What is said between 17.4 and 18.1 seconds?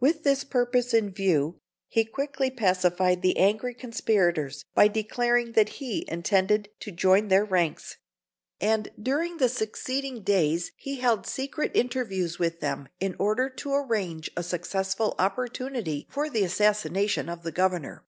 the Governor.